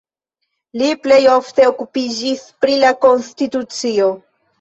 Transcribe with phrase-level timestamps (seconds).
[0.81, 4.09] Li plej ofte okupiĝis pri la konstitucio.